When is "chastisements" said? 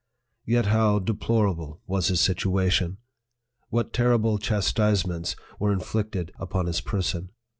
4.39-5.35